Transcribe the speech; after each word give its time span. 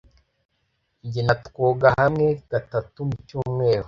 Jye 1.11 1.21
na 1.27 1.35
twoga 1.45 1.87
hamwe 1.99 2.27
gatatu 2.51 2.97
mu 3.09 3.15
cyumweru. 3.27 3.79